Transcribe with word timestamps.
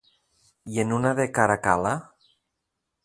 I 0.75 0.79
en 0.83 0.95
una 0.97 1.11
de 1.19 1.27
Caracal·la? 1.39 1.93